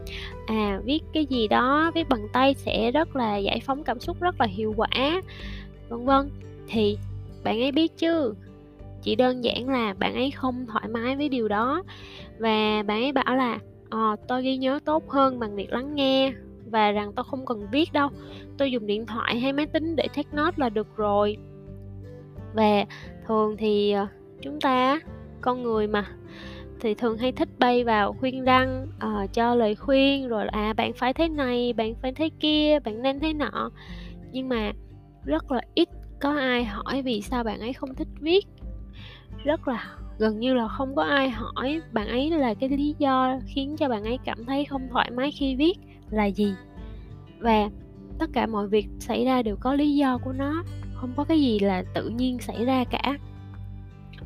À 0.46 0.80
viết 0.84 1.00
cái 1.12 1.26
gì 1.26 1.48
đó 1.48 1.90
viết 1.94 2.08
bằng 2.08 2.28
tay 2.32 2.54
sẽ 2.54 2.90
rất 2.90 3.16
là 3.16 3.36
giải 3.36 3.60
phóng 3.66 3.84
cảm 3.84 4.00
xúc 4.00 4.20
rất 4.20 4.40
là 4.40 4.46
hiệu 4.46 4.74
quả 4.76 5.20
vân 5.88 6.04
vân. 6.04 6.30
Thì 6.68 6.98
bạn 7.44 7.60
ấy 7.60 7.72
biết 7.72 7.96
chứ? 7.96 8.34
Chỉ 9.02 9.14
đơn 9.14 9.44
giản 9.44 9.68
là 9.68 9.94
bạn 9.98 10.14
ấy 10.14 10.30
không 10.30 10.66
thoải 10.66 10.88
mái 10.88 11.16
với 11.16 11.28
điều 11.28 11.48
đó. 11.48 11.82
Và 12.38 12.82
bạn 12.86 13.02
ấy 13.02 13.12
bảo 13.12 13.36
là 13.36 13.58
ờ, 13.90 14.16
tôi 14.28 14.42
ghi 14.42 14.56
nhớ 14.56 14.80
tốt 14.84 15.08
hơn 15.08 15.38
bằng 15.38 15.56
việc 15.56 15.72
lắng 15.72 15.94
nghe 15.94 16.32
và 16.70 16.90
rằng 16.90 17.12
tôi 17.12 17.24
không 17.30 17.46
cần 17.46 17.66
viết 17.72 17.92
đâu. 17.92 18.08
Tôi 18.58 18.70
dùng 18.70 18.86
điện 18.86 19.06
thoại 19.06 19.40
hay 19.40 19.52
máy 19.52 19.66
tính 19.66 19.96
để 19.96 20.08
take 20.16 20.28
note 20.32 20.54
là 20.56 20.68
được 20.68 20.96
rồi 20.96 21.36
và 22.58 22.84
thường 23.26 23.56
thì 23.58 23.92
ờ, 23.92 24.06
chúng 24.42 24.60
ta 24.60 25.00
con 25.40 25.62
người 25.62 25.86
mà 25.86 26.06
thì 26.80 26.94
thường 26.94 27.18
hay 27.18 27.32
thích 27.32 27.48
bay 27.58 27.84
vào 27.84 28.12
khuyên 28.12 28.44
răng 28.44 28.86
uh, 29.06 29.32
cho 29.32 29.54
lời 29.54 29.74
khuyên 29.74 30.28
rồi 30.28 30.48
à 30.48 30.72
bạn 30.72 30.92
phải 30.92 31.14
thế 31.14 31.28
này 31.28 31.72
bạn 31.72 31.94
phải 32.02 32.12
thế 32.12 32.30
kia 32.40 32.78
bạn 32.84 33.02
nên 33.02 33.20
thế 33.20 33.32
nọ. 33.32 33.70
Nhưng 34.32 34.48
mà 34.48 34.72
rất 35.24 35.52
là 35.52 35.60
ít 35.74 35.88
có 36.20 36.36
ai 36.36 36.64
hỏi 36.64 37.02
vì 37.02 37.20
sao 37.22 37.44
bạn 37.44 37.60
ấy 37.60 37.72
không 37.72 37.94
thích 37.94 38.08
viết. 38.20 38.46
Rất 39.44 39.68
là 39.68 39.96
gần 40.18 40.38
như 40.38 40.54
là 40.54 40.68
không 40.68 40.94
có 40.94 41.02
ai 41.02 41.30
hỏi 41.30 41.80
bạn 41.92 42.08
ấy 42.08 42.30
là 42.30 42.54
cái 42.54 42.68
lý 42.68 42.94
do 42.98 43.38
khiến 43.46 43.76
cho 43.76 43.88
bạn 43.88 44.04
ấy 44.04 44.18
cảm 44.24 44.44
thấy 44.44 44.64
không 44.64 44.88
thoải 44.90 45.10
mái 45.10 45.30
khi 45.30 45.56
viết 45.56 45.74
là 46.10 46.24
gì. 46.24 46.54
Và 47.38 47.70
tất 48.18 48.30
cả 48.32 48.46
mọi 48.46 48.68
việc 48.68 48.86
xảy 48.98 49.24
ra 49.24 49.42
đều 49.42 49.56
có 49.60 49.74
lý 49.74 49.94
do 49.94 50.18
của 50.18 50.32
nó 50.32 50.64
không 51.00 51.12
có 51.16 51.24
cái 51.24 51.40
gì 51.40 51.58
là 51.58 51.84
tự 51.94 52.08
nhiên 52.08 52.38
xảy 52.38 52.64
ra 52.64 52.84
cả. 52.84 53.16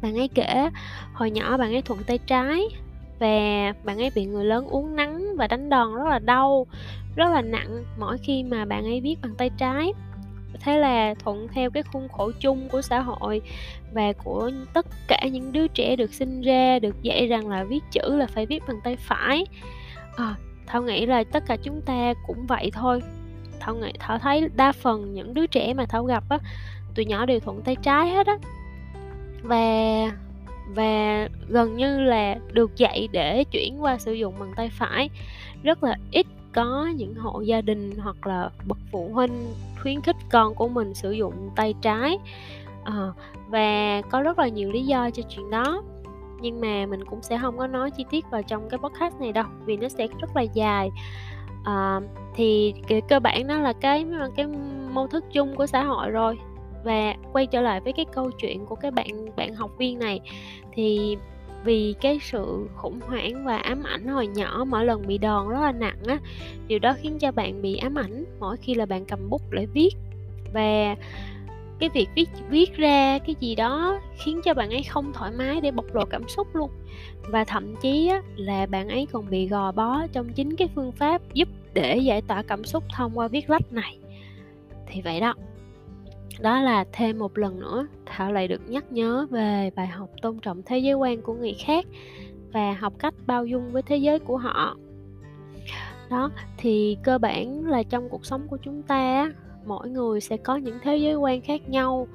Bạn 0.02 0.17
ấy 0.17 0.29
kể 0.29 0.69
hồi 1.12 1.31
nhỏ 1.31 1.57
bạn 1.57 1.73
ấy 1.73 1.83
thuận 1.83 2.02
tay 2.07 2.19
trái 2.19 2.62
và 3.19 3.73
bạn 3.85 3.99
ấy 3.99 4.11
bị 4.14 4.26
người 4.26 4.45
lớn 4.45 4.67
uống 4.67 4.97
nắng 4.97 5.37
và 5.37 5.47
đánh 5.47 5.69
đòn 5.69 5.95
rất 5.95 6.09
là 6.09 6.19
đau 6.19 6.67
rất 7.17 7.33
là 7.33 7.43
nặng 7.43 7.85
mỗi 7.99 8.19
khi 8.19 8.43
mà 8.43 8.64
bạn 8.64 8.85
ấy 8.85 9.00
viết 9.00 9.17
bằng 9.23 9.35
tay 9.35 9.50
trái. 9.59 9.93
Thế 10.61 10.79
là 10.79 11.14
thuận 11.14 11.49
theo 11.49 11.71
cái 11.71 11.83
khuôn 11.83 12.09
khổ 12.09 12.31
chung 12.41 12.69
của 12.69 12.83
xã 12.83 13.00
hội 13.00 13.41
và 13.93 14.12
của 14.25 14.50
tất 14.75 14.87
cả 15.09 15.29
những 15.33 15.52
đứa 15.52 15.69
trẻ 15.69 15.97
được 15.97 16.14
sinh 16.14 16.41
ra 16.41 16.79
được 16.79 17.02
dạy 17.02 17.26
rằng 17.26 17.49
là 17.49 17.64
viết 17.64 17.83
chữ 17.91 18.17
là 18.17 18.26
phải 18.26 18.47
viết 18.47 18.62
bằng 18.69 18.81
tay 18.85 18.97
phải. 18.97 19.47
À, 20.17 20.35
thảo 20.67 20.83
nghĩ 20.83 21.07
là 21.07 21.25
tất 21.25 21.45
cả 21.47 21.57
chúng 21.62 21.83
ta 21.83 22.14
cũng 22.26 22.47
vậy 22.47 22.71
thôi 22.75 23.00
thảo 23.62 23.75
nghĩ 23.75 23.92
thảo 23.99 24.19
thấy 24.19 24.49
đa 24.57 24.73
phần 24.73 25.14
những 25.14 25.35
đứa 25.35 25.47
trẻ 25.47 25.75
mà 25.75 25.87
thảo 25.87 26.04
gặp 26.04 26.25
á 26.28 26.38
tụi 26.95 27.04
nhỏ 27.04 27.26
đều 27.26 27.40
thuận 27.40 27.62
tay 27.62 27.76
trái 27.83 28.11
hết 28.11 28.26
á. 28.26 28.38
Và 29.42 30.11
và 30.75 31.28
gần 31.49 31.76
như 31.76 32.00
là 32.00 32.37
được 32.52 32.76
dạy 32.76 33.09
để 33.12 33.45
chuyển 33.45 33.83
qua 33.83 33.99
sử 33.99 34.12
dụng 34.12 34.35
bằng 34.40 34.52
tay 34.57 34.71
phải. 34.78 35.11
Rất 35.62 35.85
là 35.85 35.97
ít 36.11 36.26
có 36.54 36.90
những 36.97 37.14
hộ 37.14 37.40
gia 37.40 37.61
đình 37.61 37.92
hoặc 37.99 38.26
là 38.26 38.50
bậc 38.66 38.78
phụ 38.92 39.11
huynh 39.12 39.47
khuyến 39.83 40.00
khích 40.00 40.16
con 40.31 40.54
của 40.54 40.69
mình 40.69 40.95
sử 40.95 41.12
dụng 41.12 41.50
tay 41.57 41.75
trái. 41.83 42.19
À, 42.85 43.12
và 43.49 44.02
có 44.11 44.23
rất 44.23 44.38
là 44.38 44.49
nhiều 44.49 44.73
lý 44.73 44.83
do 44.83 45.11
cho 45.11 45.23
chuyện 45.28 45.50
đó. 45.50 45.83
Nhưng 46.40 46.61
mà 46.61 46.87
mình 46.87 47.04
cũng 47.04 47.23
sẽ 47.23 47.38
không 47.38 47.59
có 47.59 47.66
nói 47.66 47.90
chi 47.90 48.04
tiết 48.11 48.25
vào 48.31 48.42
trong 48.42 48.69
cái 48.69 48.78
podcast 48.78 49.14
này 49.21 49.33
đâu 49.33 49.45
vì 49.64 49.76
nó 49.76 49.88
sẽ 49.88 50.07
rất 50.21 50.37
là 50.37 50.42
dài 50.42 50.90
à, 51.64 52.00
thì 52.35 52.75
cái 52.88 53.00
cơ 53.09 53.21
bản 53.21 53.47
đó 53.47 53.59
là 53.59 53.73
cái 53.73 54.07
cái 54.37 54.47
mô 54.92 55.07
thức 55.07 55.25
chung 55.33 55.57
của 55.57 55.66
xã 55.66 55.85
hội 55.85 56.11
rồi. 56.11 56.38
Và 56.85 57.14
quay 57.33 57.47
trở 57.47 57.61
lại 57.61 57.81
với 57.81 57.92
cái 57.92 58.07
câu 58.12 58.31
chuyện 58.31 58.66
của 58.66 58.75
cái 58.75 58.90
bạn 58.90 59.37
bạn 59.37 59.54
học 59.54 59.71
viên 59.78 59.99
này 59.99 60.21
thì 60.73 61.16
vì 61.64 61.95
cái 62.00 62.19
sự 62.23 62.69
khủng 62.76 63.00
hoảng 63.07 63.45
và 63.45 63.57
ám 63.57 63.83
ảnh 63.83 64.07
hồi 64.07 64.26
nhỏ 64.26 64.64
mỗi 64.69 64.85
lần 64.85 65.07
bị 65.07 65.19
đòn 65.19 65.49
rất 65.49 65.61
là 65.61 65.73
nặng 65.73 65.99
á 66.07 66.19
điều 66.66 66.78
đó 66.78 66.95
khiến 66.99 67.19
cho 67.19 67.33
bạn 67.33 67.62
bị 67.62 67.76
ám 67.76 67.99
ảnh 67.99 68.25
mỗi 68.40 68.57
khi 68.57 68.75
là 68.75 68.87
bạn 68.87 69.04
cầm 69.04 69.31
bút 69.31 69.42
để 69.50 69.66
viết. 69.66 69.90
Và 70.54 70.97
cái 71.82 71.88
việc 71.88 72.08
viết 72.14 72.28
viết 72.48 72.76
ra 72.76 73.18
cái 73.18 73.34
gì 73.40 73.54
đó 73.54 74.00
khiến 74.24 74.40
cho 74.44 74.54
bạn 74.54 74.70
ấy 74.70 74.82
không 74.82 75.12
thoải 75.12 75.32
mái 75.32 75.60
để 75.60 75.70
bộc 75.70 75.94
lộ 75.94 76.04
cảm 76.04 76.28
xúc 76.28 76.46
luôn. 76.54 76.70
Và 77.28 77.44
thậm 77.44 77.76
chí 77.76 78.08
á, 78.08 78.22
là 78.36 78.66
bạn 78.66 78.88
ấy 78.88 79.06
còn 79.12 79.30
bị 79.30 79.48
gò 79.48 79.72
bó 79.72 80.06
trong 80.12 80.32
chính 80.32 80.56
cái 80.56 80.68
phương 80.74 80.92
pháp 80.92 81.22
giúp 81.34 81.48
để 81.74 81.96
giải 81.96 82.22
tỏa 82.22 82.42
cảm 82.42 82.64
xúc 82.64 82.84
thông 82.96 83.18
qua 83.18 83.28
viết 83.28 83.50
lách 83.50 83.72
này. 83.72 83.98
Thì 84.86 85.02
vậy 85.02 85.20
đó. 85.20 85.34
Đó 86.40 86.62
là 86.62 86.84
thêm 86.92 87.18
một 87.18 87.38
lần 87.38 87.60
nữa 87.60 87.86
thảo 88.06 88.32
lại 88.32 88.48
được 88.48 88.70
nhắc 88.70 88.92
nhớ 88.92 89.26
về 89.30 89.70
bài 89.76 89.86
học 89.86 90.10
tôn 90.22 90.38
trọng 90.38 90.62
thế 90.66 90.78
giới 90.78 90.94
quan 90.94 91.22
của 91.22 91.34
người 91.34 91.54
khác 91.66 91.86
và 92.52 92.72
học 92.72 92.92
cách 92.98 93.14
bao 93.26 93.46
dung 93.46 93.72
với 93.72 93.82
thế 93.82 93.96
giới 93.96 94.18
của 94.18 94.36
họ. 94.36 94.76
Đó 96.10 96.30
thì 96.56 96.96
cơ 97.02 97.18
bản 97.18 97.66
là 97.66 97.82
trong 97.82 98.08
cuộc 98.08 98.26
sống 98.26 98.48
của 98.48 98.56
chúng 98.62 98.82
ta 98.82 99.32
mỗi 99.66 99.88
người 99.88 100.21
sẽ 100.21 100.37
có 100.37 100.57
những 100.57 100.78
thế 100.83 100.97
giới 100.97 101.14
quan 101.14 101.40
khác 101.40 101.69
nhau. 101.69 102.07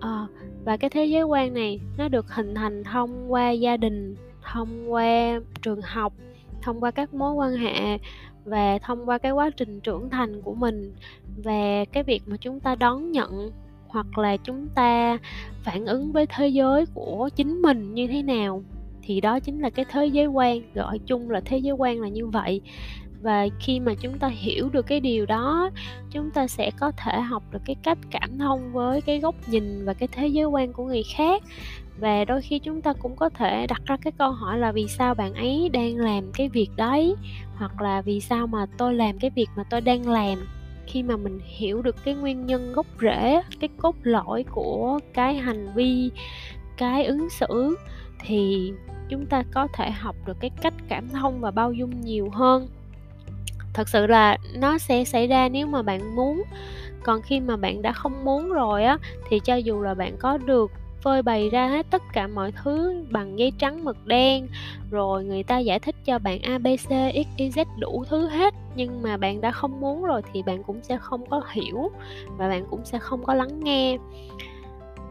À, 0.00 0.26
và 0.64 0.76
cái 0.76 0.90
thế 0.90 1.04
giới 1.04 1.22
quan 1.22 1.54
này 1.54 1.80
nó 1.98 2.08
được 2.08 2.34
hình 2.34 2.54
thành 2.54 2.84
thông 2.84 3.32
qua 3.32 3.50
gia 3.50 3.76
đình 3.76 4.16
thông 4.52 4.92
qua 4.92 5.40
trường 5.62 5.80
học 5.82 6.12
thông 6.62 6.80
qua 6.80 6.90
các 6.90 7.14
mối 7.14 7.32
quan 7.32 7.52
hệ 7.52 7.98
và 8.44 8.78
thông 8.78 9.08
qua 9.08 9.18
cái 9.18 9.32
quá 9.32 9.50
trình 9.50 9.80
trưởng 9.80 10.10
thành 10.10 10.42
của 10.42 10.54
mình. 10.54 10.92
Và 11.44 11.84
cái 11.92 12.02
việc 12.02 12.22
mà 12.26 12.36
chúng 12.36 12.60
ta 12.60 12.74
đón 12.74 13.12
nhận 13.12 13.50
hoặc 13.86 14.18
là 14.18 14.36
chúng 14.36 14.68
ta 14.74 15.18
phản 15.62 15.86
ứng 15.86 16.12
với 16.12 16.26
thế 16.26 16.48
giới 16.48 16.84
của 16.94 17.28
chính 17.36 17.62
mình 17.62 17.94
như 17.94 18.06
thế 18.06 18.22
nào 18.22 18.62
thì 19.02 19.20
đó 19.20 19.40
chính 19.40 19.60
là 19.60 19.70
cái 19.70 19.84
thế 19.90 20.06
giới 20.06 20.26
quan 20.26 20.60
gọi 20.74 20.98
chung 21.06 21.30
là 21.30 21.40
thế 21.44 21.58
giới 21.58 21.72
quan 21.72 22.00
là 22.00 22.08
như 22.08 22.26
vậy 22.26 22.60
và 23.22 23.48
khi 23.60 23.80
mà 23.80 23.94
chúng 23.94 24.18
ta 24.18 24.28
hiểu 24.28 24.68
được 24.68 24.86
cái 24.86 25.00
điều 25.00 25.26
đó, 25.26 25.70
chúng 26.10 26.30
ta 26.30 26.46
sẽ 26.46 26.70
có 26.80 26.92
thể 26.96 27.20
học 27.20 27.42
được 27.50 27.58
cái 27.64 27.76
cách 27.82 27.98
cảm 28.10 28.38
thông 28.38 28.72
với 28.72 29.00
cái 29.00 29.20
góc 29.20 29.34
nhìn 29.46 29.84
và 29.84 29.94
cái 29.94 30.08
thế 30.12 30.26
giới 30.26 30.44
quan 30.44 30.72
của 30.72 30.84
người 30.84 31.02
khác. 31.02 31.42
Và 31.98 32.24
đôi 32.24 32.42
khi 32.42 32.58
chúng 32.58 32.82
ta 32.82 32.92
cũng 32.92 33.16
có 33.16 33.28
thể 33.28 33.66
đặt 33.66 33.82
ra 33.86 33.96
cái 33.96 34.12
câu 34.18 34.30
hỏi 34.30 34.58
là 34.58 34.72
vì 34.72 34.86
sao 34.88 35.14
bạn 35.14 35.34
ấy 35.34 35.70
đang 35.72 35.96
làm 35.96 36.32
cái 36.32 36.48
việc 36.48 36.68
đấy, 36.76 37.14
hoặc 37.54 37.82
là 37.82 38.00
vì 38.00 38.20
sao 38.20 38.46
mà 38.46 38.66
tôi 38.78 38.94
làm 38.94 39.18
cái 39.18 39.30
việc 39.30 39.48
mà 39.56 39.64
tôi 39.70 39.80
đang 39.80 40.08
làm. 40.08 40.38
Khi 40.86 41.02
mà 41.02 41.16
mình 41.16 41.40
hiểu 41.44 41.82
được 41.82 41.96
cái 42.04 42.14
nguyên 42.14 42.46
nhân 42.46 42.72
gốc 42.72 42.86
rễ, 43.00 43.42
cái 43.60 43.68
cốt 43.76 43.96
lõi 44.02 44.44
của 44.44 44.98
cái 45.14 45.34
hành 45.34 45.72
vi, 45.74 46.10
cái 46.76 47.04
ứng 47.04 47.30
xử, 47.30 47.76
thì 48.20 48.72
chúng 49.08 49.26
ta 49.26 49.42
có 49.54 49.68
thể 49.74 49.90
học 49.90 50.16
được 50.26 50.36
cái 50.40 50.50
cách 50.62 50.74
cảm 50.88 51.08
thông 51.08 51.40
và 51.40 51.50
bao 51.50 51.72
dung 51.72 52.00
nhiều 52.00 52.30
hơn 52.30 52.68
thật 53.74 53.88
sự 53.88 54.06
là 54.06 54.38
nó 54.54 54.78
sẽ 54.78 55.04
xảy 55.04 55.26
ra 55.26 55.48
nếu 55.48 55.66
mà 55.66 55.82
bạn 55.82 56.16
muốn. 56.16 56.42
Còn 57.02 57.22
khi 57.22 57.40
mà 57.40 57.56
bạn 57.56 57.82
đã 57.82 57.92
không 57.92 58.24
muốn 58.24 58.48
rồi 58.48 58.84
á 58.84 58.98
thì 59.28 59.40
cho 59.40 59.54
dù 59.54 59.82
là 59.82 59.94
bạn 59.94 60.16
có 60.16 60.38
được 60.38 60.70
phơi 61.02 61.22
bày 61.22 61.50
ra 61.50 61.68
hết 61.68 61.86
tất 61.90 62.02
cả 62.12 62.26
mọi 62.26 62.52
thứ 62.52 63.04
bằng 63.10 63.38
giấy 63.38 63.52
trắng 63.58 63.84
mực 63.84 64.06
đen 64.06 64.48
rồi 64.90 65.24
người 65.24 65.42
ta 65.42 65.58
giải 65.58 65.78
thích 65.78 65.94
cho 66.04 66.18
bạn 66.18 66.42
abc 66.42 66.90
xyz 67.38 67.64
đủ 67.78 68.04
thứ 68.08 68.28
hết 68.28 68.54
nhưng 68.74 69.02
mà 69.02 69.16
bạn 69.16 69.40
đã 69.40 69.50
không 69.50 69.80
muốn 69.80 70.04
rồi 70.04 70.22
thì 70.32 70.42
bạn 70.42 70.62
cũng 70.62 70.82
sẽ 70.82 70.96
không 70.96 71.26
có 71.30 71.42
hiểu 71.50 71.90
và 72.38 72.48
bạn 72.48 72.66
cũng 72.70 72.84
sẽ 72.84 72.98
không 72.98 73.24
có 73.24 73.34
lắng 73.34 73.60
nghe. 73.60 73.98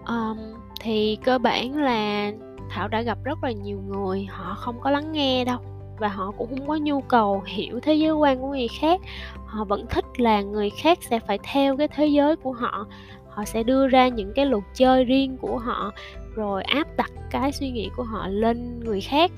Um, 0.07 0.37
thì 0.79 1.17
cơ 1.23 1.37
bản 1.37 1.77
là 1.77 2.31
thảo 2.69 2.87
đã 2.87 3.01
gặp 3.01 3.17
rất 3.23 3.43
là 3.43 3.51
nhiều 3.51 3.81
người 3.87 4.25
họ 4.29 4.55
không 4.55 4.79
có 4.81 4.91
lắng 4.91 5.11
nghe 5.11 5.45
đâu 5.45 5.59
và 6.01 6.08
họ 6.08 6.31
cũng 6.38 6.50
không 6.50 6.67
có 6.67 6.75
nhu 6.75 7.01
cầu 7.01 7.43
hiểu 7.46 7.79
thế 7.79 7.93
giới 7.93 8.12
quan 8.12 8.39
của 8.39 8.48
người 8.48 8.67
khác. 8.79 9.01
Họ 9.46 9.63
vẫn 9.63 9.86
thích 9.89 10.20
là 10.20 10.41
người 10.41 10.70
khác 10.70 11.00
sẽ 11.10 11.20
phải 11.20 11.39
theo 11.43 11.77
cái 11.77 11.88
thế 11.88 12.08
giới 12.08 12.36
của 12.36 12.51
họ. 12.51 12.88
Họ 13.29 13.46
sẽ 13.46 13.63
đưa 13.63 13.88
ra 13.88 14.08
những 14.08 14.34
cái 14.36 14.46
luật 14.46 14.63
chơi 14.74 15.03
riêng 15.03 15.38
của 15.38 15.58
họ, 15.58 15.91
rồi 16.36 16.63
áp 16.63 16.88
đặt 16.98 17.12
cái 17.31 17.51
suy 17.51 17.70
nghĩ 17.70 17.89
của 17.96 18.03
họ 18.03 18.27
lên 18.27 18.79
người 18.79 19.01
khác. 19.01 19.31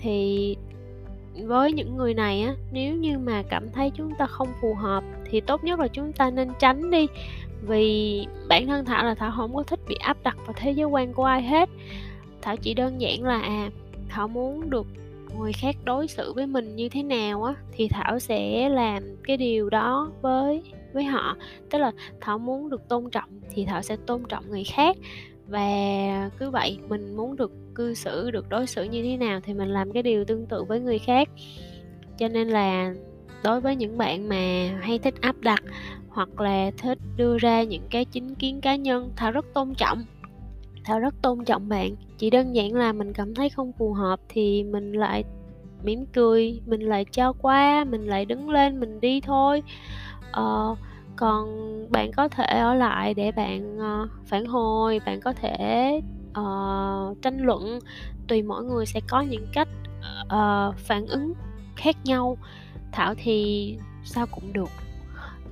Thì 0.00 0.56
với 1.42 1.72
những 1.72 1.96
người 1.96 2.14
này 2.14 2.42
á, 2.42 2.54
nếu 2.72 2.94
như 2.94 3.18
mà 3.18 3.42
cảm 3.42 3.70
thấy 3.70 3.90
chúng 3.96 4.12
ta 4.18 4.26
không 4.26 4.48
phù 4.60 4.74
hợp 4.74 5.04
thì 5.30 5.40
tốt 5.40 5.64
nhất 5.64 5.80
là 5.80 5.88
chúng 5.88 6.12
ta 6.12 6.30
nên 6.30 6.48
tránh 6.58 6.90
đi. 6.90 7.06
Vì 7.62 8.26
bản 8.48 8.66
thân 8.66 8.84
thảo 8.84 9.04
là 9.04 9.14
thảo 9.14 9.32
không 9.36 9.54
có 9.54 9.62
thích 9.62 9.80
bị 9.88 9.94
áp 9.94 10.16
đặt 10.22 10.36
vào 10.46 10.54
thế 10.56 10.70
giới 10.70 10.86
quan 10.86 11.12
của 11.12 11.24
ai 11.24 11.42
hết. 11.42 11.68
Thảo 12.42 12.56
chỉ 12.56 12.74
đơn 12.74 13.00
giản 13.00 13.22
là 13.22 13.40
à 13.40 13.70
thảo 14.08 14.28
muốn 14.28 14.70
được 14.70 14.86
người 15.36 15.52
khác 15.52 15.76
đối 15.84 16.08
xử 16.08 16.32
với 16.32 16.46
mình 16.46 16.76
như 16.76 16.88
thế 16.88 17.02
nào 17.02 17.42
á, 17.42 17.54
thì 17.72 17.88
thảo 17.88 18.18
sẽ 18.18 18.68
làm 18.68 19.02
cái 19.24 19.36
điều 19.36 19.70
đó 19.70 20.12
với 20.22 20.62
với 20.92 21.04
họ. 21.04 21.36
Tức 21.70 21.78
là 21.78 21.92
thảo 22.20 22.38
muốn 22.38 22.70
được 22.70 22.88
tôn 22.88 23.10
trọng 23.10 23.40
thì 23.50 23.64
thảo 23.64 23.82
sẽ 23.82 23.96
tôn 24.06 24.22
trọng 24.28 24.50
người 24.50 24.64
khác. 24.64 24.96
Và 25.46 26.30
cứ 26.38 26.50
vậy, 26.50 26.78
mình 26.88 27.16
muốn 27.16 27.36
được 27.36 27.52
cư 27.74 27.94
xử, 27.94 28.30
được 28.30 28.48
đối 28.48 28.66
xử 28.66 28.82
như 28.82 29.02
thế 29.02 29.16
nào 29.16 29.40
thì 29.44 29.54
mình 29.54 29.68
làm 29.68 29.92
cái 29.92 30.02
điều 30.02 30.24
tương 30.24 30.46
tự 30.46 30.64
với 30.64 30.80
người 30.80 30.98
khác. 30.98 31.28
Cho 32.18 32.28
nên 32.28 32.48
là 32.48 32.94
đối 33.44 33.60
với 33.60 33.76
những 33.76 33.98
bạn 33.98 34.28
mà 34.28 34.70
hay 34.82 34.98
thích 34.98 35.14
áp 35.20 35.40
đặt 35.40 35.62
hoặc 36.08 36.40
là 36.40 36.70
thích 36.78 36.98
đưa 37.16 37.38
ra 37.38 37.62
những 37.62 37.82
cái 37.90 38.04
chính 38.04 38.34
kiến 38.34 38.60
cá 38.60 38.76
nhân, 38.76 39.12
thảo 39.16 39.32
rất 39.32 39.46
tôn 39.54 39.74
trọng 39.74 40.04
thảo 40.88 41.00
rất 41.00 41.14
tôn 41.22 41.44
trọng 41.44 41.68
bạn. 41.68 41.94
Chỉ 42.18 42.30
đơn 42.30 42.54
giản 42.54 42.74
là 42.74 42.92
mình 42.92 43.12
cảm 43.12 43.34
thấy 43.34 43.48
không 43.48 43.72
phù 43.72 43.92
hợp 43.92 44.20
thì 44.28 44.64
mình 44.64 44.92
lại 44.92 45.24
mỉm 45.82 46.06
cười 46.06 46.60
mình 46.66 46.80
lại 46.80 47.04
cho 47.04 47.32
qua 47.32 47.84
mình 47.84 48.06
lại 48.06 48.24
đứng 48.24 48.50
lên 48.50 48.80
mình 48.80 49.00
đi 49.00 49.20
thôi. 49.20 49.62
Ờ, 50.32 50.74
còn 51.16 51.46
bạn 51.90 52.10
có 52.16 52.28
thể 52.28 52.44
ở 52.44 52.74
lại 52.74 53.14
để 53.14 53.32
bạn 53.32 53.78
uh, 53.78 54.10
phản 54.26 54.46
hồi 54.46 55.00
bạn 55.06 55.20
có 55.20 55.32
thể 55.32 56.00
uh, 56.30 57.22
tranh 57.22 57.38
luận 57.38 57.78
tùy 58.28 58.42
mỗi 58.42 58.64
người 58.64 58.86
sẽ 58.86 59.00
có 59.08 59.20
những 59.20 59.46
cách 59.52 59.68
uh, 60.22 60.78
phản 60.78 61.06
ứng 61.06 61.32
khác 61.76 61.96
nhau. 62.04 62.36
Thảo 62.92 63.14
thì 63.16 63.76
sao 64.04 64.26
cũng 64.26 64.52
được. 64.52 64.70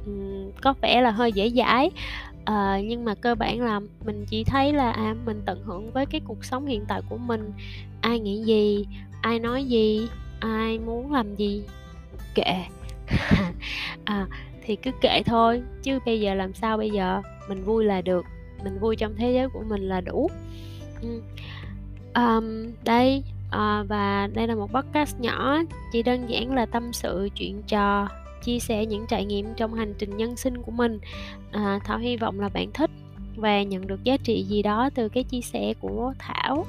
Um, 0.07 0.51
có 0.63 0.75
vẻ 0.83 1.01
là 1.01 1.11
hơi 1.11 1.33
dễ 1.33 1.51
dãi 1.51 1.91
uh, 2.51 2.85
nhưng 2.85 3.05
mà 3.05 3.15
cơ 3.15 3.35
bản 3.35 3.61
là 3.61 3.81
mình 4.05 4.25
chỉ 4.29 4.45
thấy 4.45 4.73
là 4.73 4.93
à 4.93 5.15
mình 5.25 5.43
tận 5.47 5.63
hưởng 5.65 5.93
với 5.93 6.07
cái 6.07 6.21
cuộc 6.25 6.45
sống 6.45 6.67
hiện 6.67 6.85
tại 6.89 7.01
của 7.09 7.17
mình. 7.17 7.53
Ai 8.01 8.21
nghĩ 8.21 8.43
gì 8.43 8.87
ai 9.21 9.39
nói 9.39 9.65
gì 9.65 10.09
ai 10.41 10.79
muốn 10.79 11.13
làm 11.13 11.37
gì 11.37 11.63
kệ. 12.35 12.65
À, 14.05 14.27
thì 14.63 14.77
cứ 14.77 14.91
kệ 15.01 15.23
thôi 15.27 15.63
chứ 15.83 15.99
bây 16.07 16.21
giờ 16.21 16.35
làm 16.35 16.55
sao 16.55 16.77
bây 16.77 16.91
giờ? 16.91 17.23
Mình 17.49 17.65
vui 17.65 17.85
là 17.85 18.01
được 18.01 18.27
mình 18.65 18.79
vui 18.79 18.97
trong 18.97 19.15
thế 19.17 19.33
giới 19.33 19.49
của 19.49 19.63
mình 19.69 19.89
là 19.89 20.01
đủ. 20.01 20.31
Um, 22.15 22.73
đây 22.85 23.23
à, 23.51 23.85
và 23.89 24.29
đây 24.35 24.47
là 24.47 24.55
một 24.55 24.71
podcast 24.73 25.21
nhỏ 25.21 25.59
chỉ 25.93 26.03
đơn 26.03 26.27
giản 26.29 26.55
là 26.55 26.67
tâm 26.67 26.93
sự 26.93 27.29
chuyện 27.35 27.63
trò 27.63 28.09
chia 28.47 28.59
sẻ 28.59 28.87
những 28.87 29.07
trải 29.07 29.25
nghiệm 29.25 29.55
trong 29.55 29.75
hành 29.75 29.95
trình 29.99 30.17
nhân 30.17 30.37
sinh 30.37 30.63
của 30.63 30.73
mình. 30.73 30.99
À, 31.53 31.79
thảo 31.85 31.99
hy 31.99 32.17
vọng 32.17 32.41
là 32.41 32.49
bạn 32.49 32.71
thích 32.75 32.91
và 33.37 33.63
nhận 33.63 33.87
được 33.87 34.05
giá 34.05 34.17
trị 34.17 34.45
gì 34.49 34.63
đó 34.63 34.91
từ 34.95 35.09
cái 35.09 35.25
chia 35.25 35.41
sẻ 35.41 35.75
của 35.81 36.13
thảo. 36.19 36.67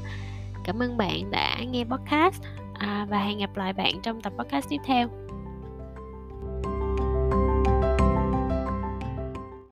Cảm 0.63 0.79
ơn 0.83 0.97
bạn 0.97 1.31
đã 1.31 1.57
nghe 1.71 1.83
podcast. 1.83 2.43
À, 2.73 3.07
và 3.09 3.19
hẹn 3.19 3.39
gặp 3.39 3.57
lại 3.57 3.73
bạn 3.73 3.93
trong 4.03 4.21
tập 4.21 4.33
podcast 4.37 4.69
tiếp 4.69 4.81
theo. 4.85 5.26